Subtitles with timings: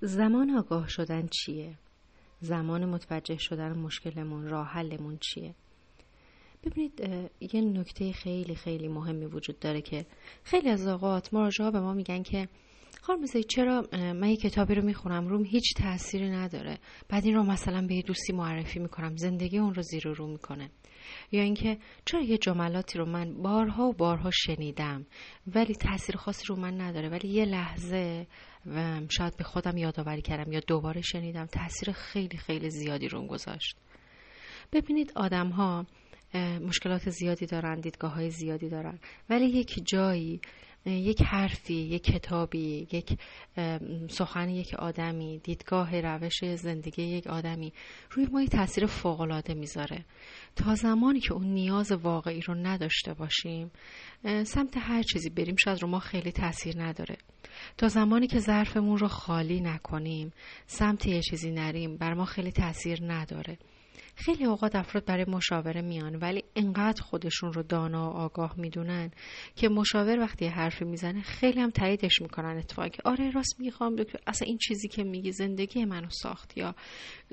[0.00, 1.78] زمان آگاه شدن چیه؟
[2.40, 5.54] زمان متوجه شدن مشکلمون راه حلمون چیه؟
[6.64, 7.00] ببینید
[7.40, 10.06] یه نکته خیلی خیلی مهمی وجود داره که
[10.44, 12.48] خیلی از اوقات مراجعه به ما میگن که
[13.10, 16.78] خانم چرا من یه کتابی رو می‌خونم روم هیچ تأثیری نداره.
[17.08, 20.26] بعد این رو مثلا به یه دوستی معرفی می‌کنم زندگی اون رو زیر و رو
[20.26, 20.70] می‌کنه.
[21.32, 25.06] یا اینکه چرا یه جملاتی رو من بارها و بارها شنیدم
[25.54, 27.08] ولی تاثیر خاصی رو من نداره.
[27.08, 28.26] ولی یه لحظه
[28.66, 33.76] و شاید به خودم یادآوری کردم یا دوباره شنیدم تاثیر خیلی خیلی زیادی رو گذاشت.
[34.72, 35.86] ببینید آدم ها
[36.66, 38.98] مشکلات زیادی دارن دیدگاه های زیادی دارن.
[39.30, 40.40] ولی یک جایی
[40.86, 43.18] یک حرفی یک کتابی یک
[44.08, 47.72] سخن یک آدمی دیدگاه روش زندگی یک آدمی
[48.10, 50.04] روی ما تاثیر فوقالعاده می‌ذاره.
[50.56, 53.70] تا زمانی که اون نیاز واقعی رو نداشته باشیم
[54.44, 57.16] سمت هر چیزی بریم شاید رو ما خیلی تاثیر نداره.
[57.76, 60.32] تا زمانی که ظرفمون رو خالی نکنیم
[60.66, 63.58] سمت یه چیزی نریم بر ما خیلی تاثیر نداره.
[64.16, 69.10] خیلی اوقات افراد برای مشاوره میان ولی انقدر خودشون رو دانا و آگاه می‌دونن
[69.56, 74.18] که مشاور وقتی حرفی می‌زنه خیلی هم تاییدش می‌کنن اتفاقا که آره راست می‌خوام دکتر
[74.26, 76.74] اصلا این چیزی که میگی زندگی منو ساخت یا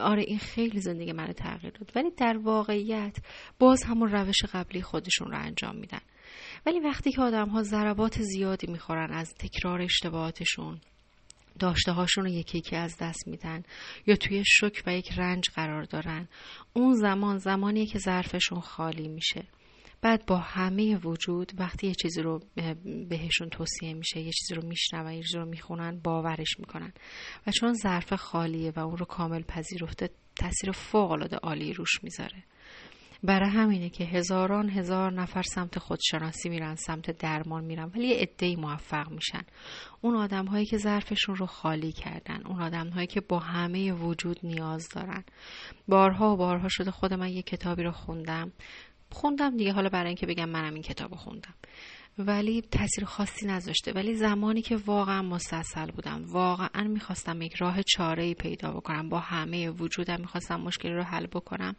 [0.00, 1.92] آره این خیلی زندگی منو تغییر داد.
[1.96, 3.16] ولی در واقعیت
[3.58, 6.00] باز همون روش قبلی خودشون رو انجام میدن.
[6.66, 10.80] ولی وقتی که آدم ها ضربات زیادی می‌خورن از تکرار اشتباهاتشون
[11.62, 13.62] داشته هاشون رو یکی یکی از دست میدن
[14.06, 16.28] یا توی شک و یک رنج قرار دارن.
[16.72, 19.44] اون زمان زمانیه که ظرفشون خالی میشه.
[20.00, 22.40] بعد با همه وجود وقتی یه چیزی رو
[23.08, 26.92] بهشون توصیه میشه یه چیزی رو میشنون یه چیزی رو می‌خونن باورش می‌کنن.
[27.46, 32.44] و چون ظرف خالیه و اون رو کامل پذیرفته تاثیر فوق العاده عالی روش می‌ذاره.
[33.24, 39.10] برای همینه که هزاران هزار نفر سمت خودشناسی میرن سمت درمان میرن ولی یه موفق
[39.10, 39.42] میشن.
[40.00, 44.38] اون آدم هایی که ظرفشون رو خالی کردن اون آدم هایی که با همه وجود
[44.42, 45.24] نیاز دارن.
[45.88, 48.52] بارها و بارها شده خود من یه کتابی رو خوندم.
[49.12, 51.54] خوندم دیگه حالا برای اینکه بگم منم این کتاب رو خوندم.
[52.18, 53.92] ولی تاثیر خاصی نذاشته.
[53.92, 59.08] ولی زمانی که واقعا مستصل بودم واقعا می‌خواستم یک راه چاره ای پیدا بکنم.
[59.08, 61.76] با همه وجودم می‌خواستم مشکلی رو حل بکنم.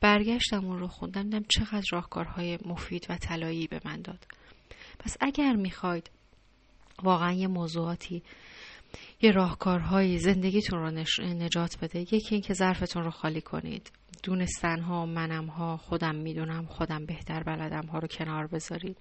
[0.00, 4.26] برگشتم اون رو خوندم دیدم چقدر راهکارهای مفید و طلایی به من داد.
[4.98, 6.10] پس اگر می‌خواید
[7.02, 8.22] واقعا یه موضوعاتی
[9.22, 13.90] یه راهکارهای زندگیتون رو نجات بده یکی اینکه ظرفتون رو خالی کنید.
[14.22, 18.96] دونستن ها منم ها خودم می‌دونم خودم بهتر بلدم ها رو کنار بذارید.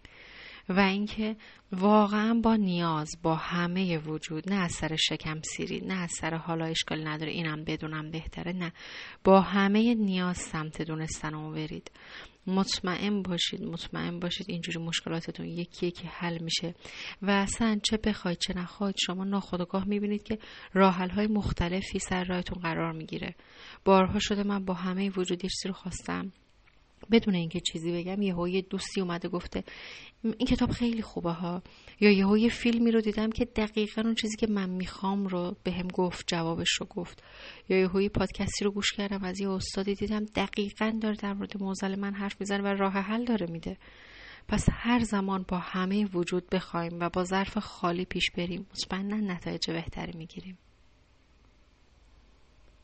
[0.69, 1.35] و اینکه
[1.71, 6.65] واقعا با نیاز با همه وجود نه از سر شکم سیری نه از سر حالا
[6.65, 8.73] اشکال نداره اینم بدونم بهتره نه.
[9.23, 11.91] با همه نیاز سمت دونستن رو برید.
[12.47, 16.75] مطمئن باشید مطمئن باشید اینجوری مشکلاتتون یکی یکی حل میشه.
[17.21, 20.37] و اصلا چه بخواید چه نخواید شما ناخودآگاه می‌بینید که
[20.73, 23.35] راحل های مختلفی سر راهتون قرار می‌گیره.
[23.85, 26.31] بارها شده من با همه وجود رو خواستم.
[27.11, 29.63] بدون اینکه چیزی بگم یه یه دوستی اومده گفته
[30.23, 31.61] این کتاب خیلی خوبه ها.
[31.99, 35.71] یا یه یه فیلمی رو دیدم که دقیقا اون چیزی که من می‌خوام رو به
[35.71, 37.23] هم گفت جوابش رو گفت.
[37.69, 41.63] یا یه یه پادکستی رو گوش کردم از یه استادی دیدم دقیقا داره در مورد
[41.63, 43.77] موزل من حرف می‌زنه و راه حل داره میده.
[44.47, 49.71] پس هر زمان با همه وجود بخوایم و با ظرف خالی پیش بریم مطمئنا نتایج
[49.71, 50.57] بهتری می‌گیریم.